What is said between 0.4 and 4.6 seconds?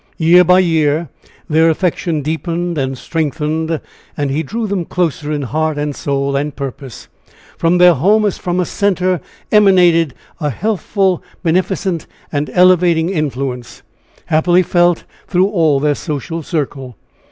by year their affection deepened and strengthened, and